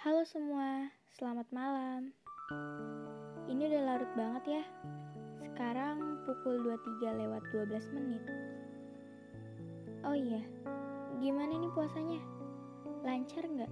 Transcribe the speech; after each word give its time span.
Halo 0.00 0.24
semua, 0.24 0.88
selamat 1.12 1.52
malam. 1.52 2.08
Ini 3.52 3.68
udah 3.68 3.82
larut 3.84 4.08
banget 4.16 4.44
ya. 4.48 4.64
Sekarang 5.44 6.24
pukul 6.24 6.56
23 6.64 7.20
lewat 7.20 7.44
12 7.52 7.92
menit. 8.00 8.24
Oh 10.00 10.16
iya, 10.16 10.40
gimana 11.20 11.52
nih 11.52 11.68
puasanya? 11.76 12.16
Lancar 13.04 13.44
nggak? 13.44 13.68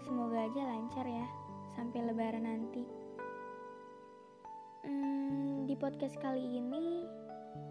Semoga 0.00 0.48
aja 0.48 0.64
lancar 0.64 1.04
ya, 1.04 1.28
sampai 1.76 2.08
lebaran 2.08 2.48
nanti. 2.48 2.88
Hmm, 4.80 5.68
di 5.68 5.76
podcast 5.76 6.16
kali 6.24 6.56
ini 6.56 7.04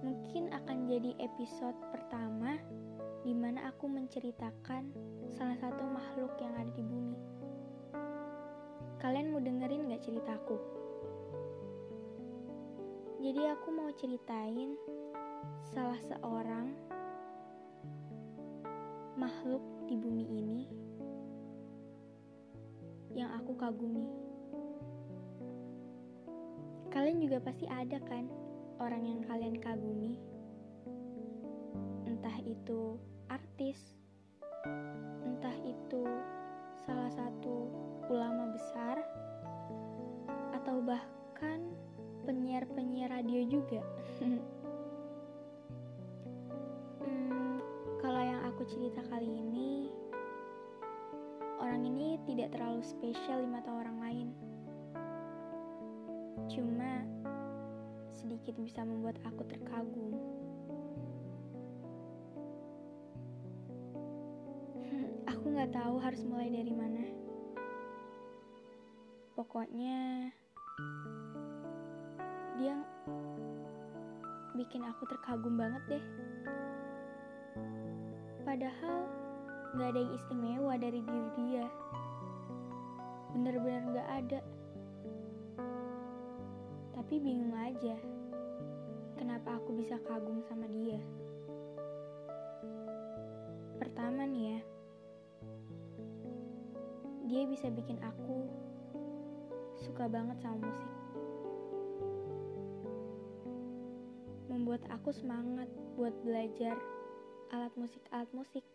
mungkin 0.05 0.53
akan 0.53 0.85
jadi 0.85 1.17
episode 1.17 1.89
pertama 1.89 2.61
di 3.21 3.37
mana 3.37 3.69
aku 3.69 3.85
menceritakan 3.85 4.89
salah 5.29 5.57
satu 5.61 5.85
makhluk 5.85 6.33
yang 6.41 6.53
ada 6.57 6.71
di 6.73 6.81
bumi. 6.81 7.17
Kalian 8.97 9.29
mau 9.29 9.41
dengerin 9.41 9.89
gak 9.93 10.01
ceritaku? 10.05 10.57
Jadi 13.21 13.41
aku 13.53 13.67
mau 13.69 13.89
ceritain 13.93 14.73
salah 15.69 16.01
seorang 16.01 16.73
makhluk 19.13 19.61
di 19.85 19.93
bumi 19.93 20.25
ini 20.25 20.61
yang 23.13 23.29
aku 23.37 23.53
kagumi. 23.53 24.09
Kalian 26.89 27.21
juga 27.21 27.37
pasti 27.45 27.69
ada 27.69 28.01
kan 28.01 28.25
orang 28.81 29.05
yang 29.05 29.21
kalian 29.29 29.61
kagumi? 29.61 30.17
Entah 32.09 32.37
itu 32.41 32.97
artis, 33.31 33.79
entah 35.23 35.55
itu 35.63 36.03
salah 36.83 37.07
satu 37.15 37.71
ulama 38.11 38.51
besar, 38.51 38.99
atau 40.51 40.83
bahkan 40.83 41.71
penyiar-penyiar 42.27 43.07
radio 43.07 43.47
juga. 43.47 43.79
hmm, 47.07 47.55
kalau 48.03 48.19
yang 48.19 48.43
aku 48.51 48.67
cerita 48.67 48.99
kali 49.07 49.31
ini, 49.31 49.87
orang 51.63 51.87
ini 51.87 52.19
tidak 52.27 52.51
terlalu 52.51 52.83
spesial 52.83 53.39
di 53.39 53.47
mata 53.47 53.71
orang 53.71 53.97
lain. 54.03 54.27
Cuma 56.51 57.07
sedikit 58.11 58.59
bisa 58.59 58.83
membuat 58.83 59.15
aku 59.23 59.47
terkagum. 59.47 60.30
Nggak 65.61 65.77
tahu 65.77 66.01
harus 66.01 66.25
mulai 66.25 66.49
dari 66.49 66.73
mana. 66.73 67.05
Pokoknya 69.37 70.33
dia 72.57 72.73
bikin 74.57 74.81
aku 74.81 75.05
terkagum 75.05 75.61
banget 75.61 75.83
deh. 75.85 76.05
Padahal 78.41 79.05
nggak 79.77 79.89
ada 79.93 79.99
yang 80.01 80.13
istimewa 80.17 80.73
dari 80.81 80.97
diri 81.05 81.29
dia. 81.37 81.65
Bener-bener 83.37 83.85
nggak 83.85 84.09
ada. 84.17 84.39
Tapi 86.97 87.21
bingung 87.21 87.53
aja, 87.53 88.01
kenapa 89.13 89.61
aku 89.61 89.77
bisa 89.77 90.01
kagum 90.09 90.41
sama 90.41 90.65
dia. 90.73 90.97
Pertama 93.77 94.25
nih 94.25 94.57
ya, 94.57 94.61
dia 97.31 97.47
bisa 97.47 97.71
bikin 97.71 97.95
aku 98.03 98.43
suka 99.79 100.11
banget 100.11 100.35
sama 100.43 100.67
musik. 100.67 100.91
Membuat 104.51 104.83
aku 104.91 105.15
semangat 105.15 105.71
buat 105.95 106.11
belajar 106.27 106.75
alat 107.55 107.71
musik-alat 107.79 108.27
musik. 108.35 108.67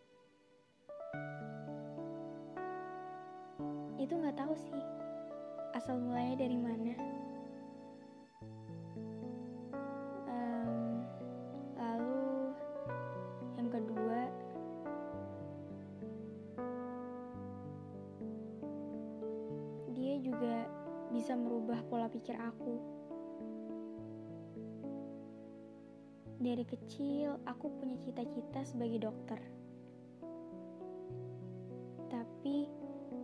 Itu 4.01 4.17
nggak 4.17 4.41
tahu 4.41 4.57
sih 4.57 4.81
asal 5.77 6.01
mulanya 6.01 6.41
dari 6.41 6.57
mana. 6.57 6.97
Juga 20.37 20.69
bisa 21.17 21.33
merubah 21.33 21.81
pola 21.89 22.13
pikir 22.13 22.37
aku. 22.37 22.77
Dari 26.37 26.61
kecil, 26.69 27.41
aku 27.49 27.73
punya 27.81 27.97
cita-cita 28.05 28.61
sebagai 28.69 29.09
dokter. 29.09 29.41
Tapi, 32.13 32.69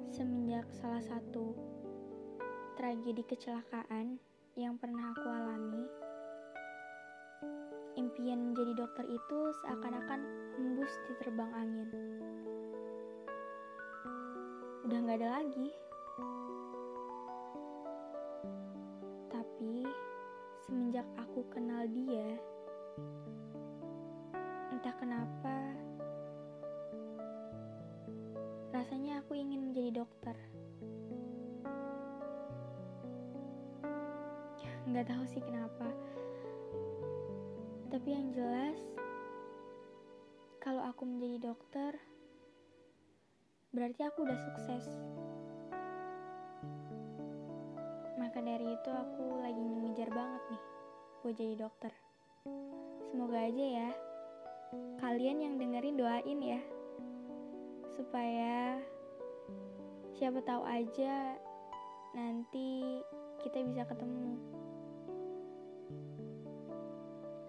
semenjak 0.08 0.64
salah 0.72 1.04
satu 1.04 1.52
tragedi 2.80 3.20
kecelakaan 3.28 4.16
yang 4.56 4.80
pernah 4.80 5.12
aku 5.12 5.28
alami, 5.28 5.84
impian 8.00 8.48
menjadi 8.48 8.72
dokter 8.80 9.04
itu 9.12 9.38
seakan-akan 9.60 10.20
hembus 10.56 10.92
di 11.04 11.12
terbang 11.20 11.52
angin. 11.52 11.88
Udah 14.88 14.98
gak 15.04 15.20
ada 15.20 15.28
lagi. 15.44 15.81
Kenal 21.50 21.82
dia, 21.90 22.38
entah 24.70 24.94
kenapa 24.94 25.74
rasanya 28.70 29.22
aku 29.22 29.34
ingin 29.34 29.70
menjadi 29.70 30.02
dokter. 30.02 30.36
Nggak 34.86 35.06
tahu 35.10 35.24
sih 35.26 35.42
kenapa. 35.42 35.88
Tapi 37.90 38.08
yang 38.10 38.30
jelas, 38.30 38.78
kalau 40.62 40.82
aku 40.86 41.06
menjadi 41.06 41.50
dokter, 41.52 41.92
berarti 43.74 44.02
aku 44.06 44.26
udah 44.26 44.38
sukses. 44.38 44.86
Maka 48.18 48.38
dari 48.38 48.66
itu 48.66 48.90
aku 48.90 49.42
lagi 49.42 49.60
ngejar 49.60 50.10
banget 50.10 50.42
nih 50.50 50.71
buat 51.22 51.38
jadi 51.38 51.54
dokter. 51.54 51.94
Semoga 53.06 53.46
aja 53.46 53.62
ya 53.62 53.88
kalian 54.98 55.38
yang 55.38 55.54
dengerin 55.60 56.00
doain 56.00 56.40
ya 56.42 56.60
supaya 57.94 58.80
siapa 60.16 60.42
tahu 60.42 60.66
aja 60.66 61.38
nanti 62.16 62.98
kita 63.46 63.62
bisa 63.62 63.86
ketemu. 63.86 64.34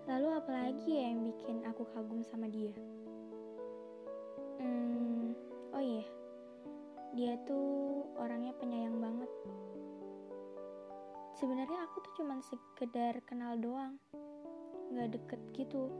Lalu 0.05 0.29
apalagi 0.37 0.89
ya 0.93 1.03
yang 1.09 1.25
bikin 1.25 1.65
aku 1.65 1.87
kagum 1.97 2.21
sama 2.21 2.45
dia? 2.51 2.75
Hmm, 4.61 5.33
oh 5.73 5.81
iya, 5.81 6.05
dia 7.15 7.33
tuh 7.49 8.05
orangnya 8.19 8.53
penyayang 8.61 8.99
sebenarnya 11.43 11.83
aku 11.83 11.99
tuh 11.99 12.23
cuman 12.23 12.39
sekedar 12.39 13.19
kenal 13.27 13.59
doang. 13.59 13.99
Nggak 14.95 15.19
deket 15.19 15.41
gitu. 15.51 15.91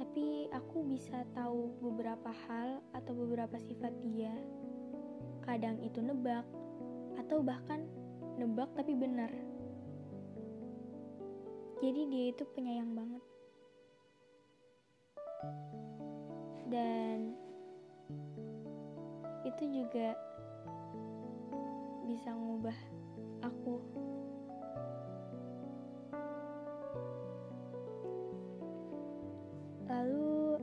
Tapi 0.00 0.48
aku 0.48 0.88
bisa 0.88 1.20
tahu 1.36 1.68
beberapa 1.84 2.32
hal 2.48 2.80
atau 2.96 3.12
beberapa 3.12 3.60
sifat 3.60 3.92
dia. 4.00 4.32
Kadang 5.44 5.84
itu 5.84 6.00
nebak 6.00 6.48
atau 7.20 7.44
bahkan 7.44 7.84
nebak 8.40 8.72
tapi 8.72 8.96
benar. 8.96 9.28
Jadi 11.84 12.08
dia 12.08 12.24
itu 12.32 12.48
penyayang 12.56 12.96
banget. 12.96 13.24
Dan 16.72 17.36
itu 19.44 19.84
juga 19.84 20.16
bisa 22.20 22.36
ngubah 22.36 22.76
aku. 23.40 23.80
Lalu 29.88 30.60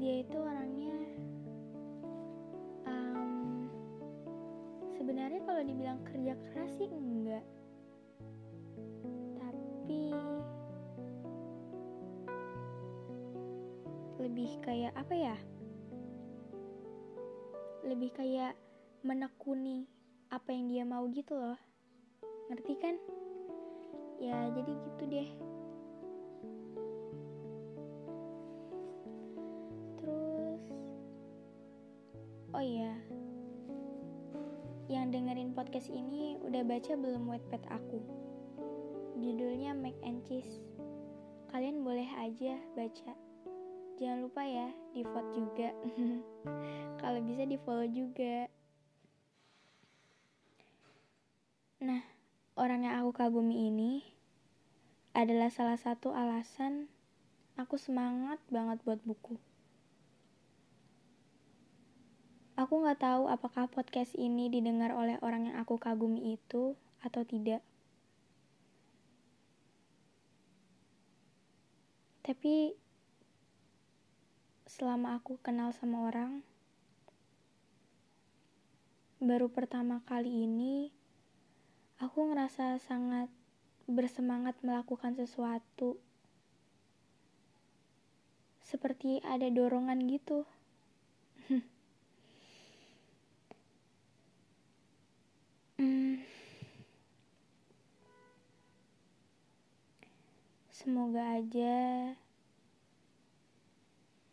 dia 0.00 0.24
itu 0.24 0.40
orangnya 0.40 0.96
um, 2.88 3.68
sebenarnya 4.96 5.44
kalau 5.44 5.60
dibilang 5.60 6.00
kerja 6.00 6.32
keras 6.48 6.72
sih 6.80 6.88
enggak, 6.88 7.44
tapi 9.36 10.16
lebih 14.16 14.50
kayak 14.64 14.96
apa 14.96 15.12
ya? 15.12 15.36
lebih 17.84 18.12
kayak 18.16 18.52
menekuni 19.06 19.86
apa 20.28 20.50
yang 20.50 20.66
dia 20.66 20.82
mau 20.82 21.06
gitu 21.06 21.38
loh. 21.38 21.58
Ngerti 22.50 22.74
kan? 22.82 22.96
Ya 24.18 24.50
jadi 24.50 24.72
gitu 24.74 25.02
deh. 25.06 25.28
Terus 30.02 30.64
oh 32.50 32.64
iya. 32.64 32.98
Yang 34.90 35.04
dengerin 35.14 35.54
podcast 35.54 35.88
ini 35.94 36.40
udah 36.42 36.66
baca 36.66 36.92
belum 36.98 37.30
wetpad 37.30 37.62
aku? 37.70 38.02
Judulnya 39.22 39.78
Mac 39.78 39.94
and 40.02 40.26
Cheese. 40.26 40.58
Kalian 41.54 41.86
boleh 41.86 42.08
aja 42.18 42.58
baca. 42.74 43.12
Jangan 43.98 44.26
lupa 44.26 44.42
ya 44.42 44.70
di 44.90 45.02
vote 45.06 45.30
juga. 45.34 45.68
Kalau 47.02 47.20
bisa 47.22 47.46
di 47.46 47.58
follow 47.62 47.86
juga 47.86 48.46
nah 51.88 52.04
orang 52.60 52.84
yang 52.84 53.00
aku 53.00 53.16
kagumi 53.16 53.72
ini 53.72 54.04
adalah 55.16 55.48
salah 55.48 55.80
satu 55.80 56.12
alasan 56.12 56.92
aku 57.56 57.80
semangat 57.80 58.36
banget 58.52 58.76
buat 58.84 59.00
buku 59.08 59.40
Aku 62.58 62.82
nggak 62.82 62.98
tahu 62.98 63.30
apakah 63.30 63.70
podcast 63.70 64.18
ini 64.18 64.50
didengar 64.50 64.90
oleh 64.90 65.14
orang 65.22 65.46
yang 65.46 65.62
aku 65.62 65.78
kagumi 65.78 66.34
itu 66.34 66.74
atau 66.98 67.22
tidak. 67.22 67.62
Tapi 72.26 72.74
selama 74.66 75.14
aku 75.14 75.38
kenal 75.38 75.70
sama 75.70 76.10
orang, 76.10 76.42
baru 79.22 79.46
pertama 79.54 80.02
kali 80.02 80.42
ini 80.42 80.90
aku 81.98 82.30
ngerasa 82.30 82.78
sangat 82.78 83.26
bersemangat 83.90 84.54
melakukan 84.62 85.18
sesuatu. 85.18 85.98
Seperti 88.62 89.18
ada 89.26 89.48
dorongan 89.50 90.06
gitu. 90.06 90.46
Hmm. 95.78 96.18
Semoga 100.74 101.38
aja 101.38 101.78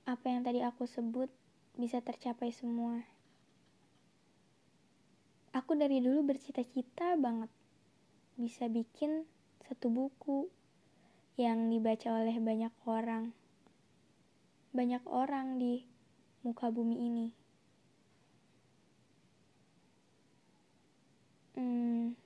apa 0.10 0.26
yang 0.26 0.42
tadi 0.42 0.66
aku 0.66 0.90
sebut 0.90 1.30
bisa 1.78 2.02
tercapai 2.02 2.50
semua. 2.50 3.06
Aku 5.56 5.72
dari 5.80 6.04
dulu 6.04 6.28
bercita-cita 6.28 7.16
banget 7.16 7.48
bisa 8.36 8.68
bikin 8.68 9.24
satu 9.64 9.88
buku 9.88 10.52
yang 11.40 11.72
dibaca 11.72 12.12
oleh 12.12 12.36
banyak 12.44 12.76
orang. 12.84 13.32
Banyak 14.76 15.08
orang 15.08 15.56
di 15.56 15.88
muka 16.44 16.68
bumi 16.68 16.96
ini. 17.08 17.28
Hmm, 21.56 22.20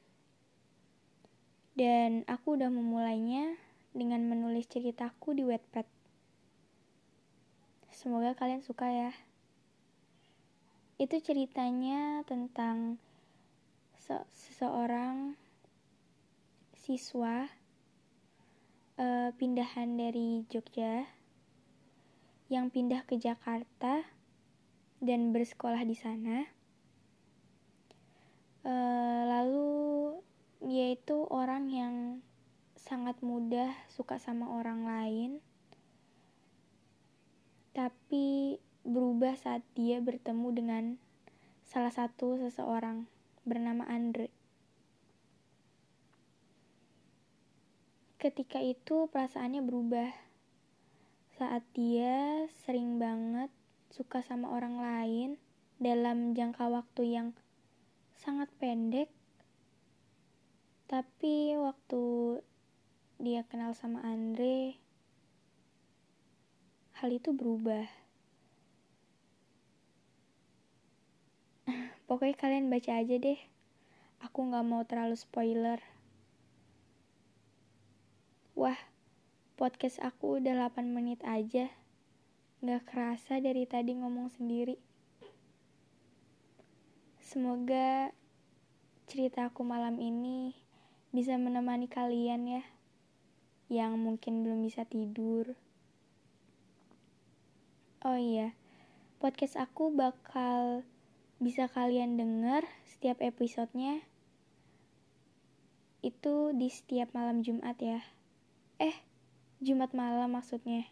dan 1.77 2.25
aku 2.25 2.57
udah 2.57 2.73
memulainya 2.73 3.53
dengan 3.93 4.25
menulis 4.25 4.65
ceritaku 4.65 5.37
di 5.37 5.45
Wattpad. 5.45 5.85
Semoga 7.93 8.33
kalian 8.33 8.65
suka 8.65 8.89
ya. 8.89 9.13
Itu 10.97 11.21
ceritanya 11.21 12.25
tentang 12.25 12.97
se 14.09 14.17
seseorang 14.33 15.37
siswa 16.73 17.45
uh, 18.97 19.29
pindahan 19.37 19.93
dari 20.01 20.49
Jogja 20.49 21.05
yang 22.49 22.73
pindah 22.73 23.05
ke 23.05 23.21
Jakarta 23.21 24.01
dan 24.97 25.29
bersekolah 25.29 25.85
di 25.85 25.93
sana. 25.93 26.49
Uh, 28.65 29.21
lalu 29.29 29.77
dia 30.65 30.97
itu 30.97 31.29
orang 31.29 31.69
yang 31.69 31.95
sangat 32.81 33.21
mudah 33.21 33.69
suka 33.93 34.17
sama 34.17 34.49
orang 34.57 34.89
lain, 34.89 35.31
tapi 37.77 38.57
berubah 38.81 39.37
saat 39.37 39.61
dia 39.77 40.01
bertemu 40.01 40.49
dengan 40.49 40.83
salah 41.61 41.93
satu 41.93 42.41
seseorang 42.41 43.05
bernama 43.49 43.89
Andre. 43.89 44.29
Ketika 48.21 48.61
itu 48.61 49.09
perasaannya 49.09 49.65
berubah 49.65 50.13
saat 51.39 51.65
dia 51.73 52.45
sering 52.61 53.01
banget 53.01 53.49
suka 53.89 54.21
sama 54.21 54.53
orang 54.53 54.77
lain 54.77 55.29
dalam 55.81 56.37
jangka 56.37 56.69
waktu 56.69 57.15
yang 57.15 57.27
sangat 58.19 58.51
pendek 58.59 59.07
tapi 60.91 61.55
waktu 61.55 62.03
dia 63.23 63.47
kenal 63.47 63.71
sama 63.71 64.03
Andre 64.03 64.75
hal 66.99 67.15
itu 67.15 67.31
berubah 67.31 67.87
pokoknya 72.07 72.35
kalian 72.37 72.69
baca 72.69 72.99
aja 72.99 73.15
deh. 73.15 73.39
Aku 74.19 74.47
gak 74.51 74.67
mau 74.67 74.83
terlalu 74.83 75.15
spoiler. 75.15 75.79
Wah 78.55 78.79
podcast 79.59 79.99
aku 79.99 80.39
udah 80.39 80.71
8 80.71 80.87
menit 80.87 81.19
aja. 81.27 81.67
Gak 82.59 82.83
kerasa 82.87 83.39
dari 83.39 83.63
tadi 83.67 83.95
ngomong 83.95 84.31
sendiri. 84.31 84.79
Semoga 87.23 88.09
cerita 89.05 89.47
aku 89.47 89.61
malam 89.61 90.01
ini 90.01 90.57
bisa 91.09 91.33
menemani 91.37 91.89
kalian 91.89 92.45
ya, 92.45 92.63
yang 93.69 93.97
mungkin 93.97 94.45
belum 94.45 94.61
bisa 94.65 94.85
tidur. 94.85 95.57
Oh 98.05 98.17
iya, 98.17 98.53
podcast 99.17 99.57
aku 99.57 99.93
bakal 99.93 100.85
bisa 101.39 101.71
kalian 101.71 102.19
dengar 102.19 102.67
setiap 102.83 103.23
episodenya 103.23 104.03
itu 105.99 106.55
di 106.55 106.67
setiap 106.71 107.11
malam 107.15 107.43
Jumat 107.43 107.75
ya. 107.79 107.99
Eh, 108.79 108.95
Jumat 109.59 109.91
malam 109.91 110.35
maksudnya. 110.35 110.87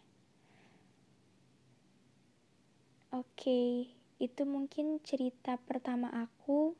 Oke. 3.12 3.92
Itu 4.18 4.44
mungkin 4.44 5.00
cerita 5.00 5.56
pertama 5.56 6.10
aku 6.10 6.76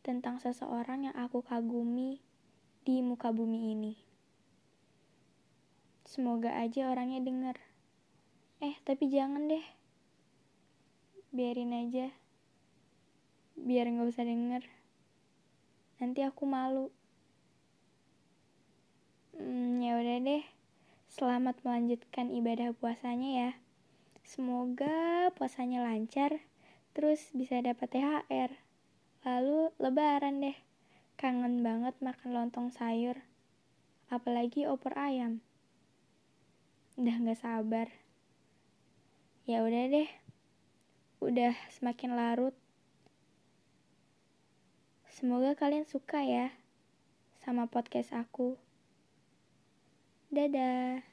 tentang 0.00 0.40
seseorang 0.40 1.10
yang 1.10 1.16
aku 1.18 1.44
kagumi 1.44 2.18
di 2.82 3.04
muka 3.04 3.30
bumi 3.30 3.76
ini. 3.76 3.94
Semoga 6.08 6.58
aja 6.58 6.90
orangnya 6.90 7.22
denger. 7.22 7.54
Eh, 8.64 8.74
tapi 8.82 9.06
jangan 9.12 9.46
deh. 9.46 9.62
Biarin 11.30 11.70
aja. 11.70 12.19
Biar 13.60 13.84
nggak 13.92 14.08
usah 14.08 14.24
denger. 14.24 14.64
Nanti 16.00 16.24
aku 16.24 16.48
malu. 16.48 16.88
Hmm, 19.36 19.84
ya 19.84 20.00
udah 20.00 20.16
deh. 20.24 20.44
Selamat 21.12 21.60
melanjutkan 21.60 22.32
ibadah 22.32 22.72
puasanya 22.72 23.30
ya. 23.36 23.50
Semoga 24.24 25.28
puasanya 25.36 25.84
lancar 25.84 26.40
terus 26.96 27.28
bisa 27.36 27.60
dapat 27.60 27.92
THR. 27.92 28.50
Lalu 29.28 29.76
lebaran 29.76 30.40
deh. 30.40 30.56
Kangen 31.20 31.60
banget 31.60 31.92
makan 32.00 32.32
lontong 32.32 32.72
sayur. 32.72 33.20
Apalagi 34.08 34.64
opor 34.64 34.96
ayam. 34.96 35.44
Udah 36.96 37.16
gak 37.28 37.44
sabar. 37.44 37.92
Ya 39.44 39.60
udah 39.60 39.84
deh. 39.92 40.08
Udah 41.20 41.52
semakin 41.76 42.16
larut. 42.16 42.56
Semoga 45.20 45.52
kalian 45.52 45.84
suka 45.84 46.24
ya 46.24 46.48
sama 47.44 47.68
podcast 47.68 48.16
aku. 48.16 48.56
Dadah. 50.32 51.09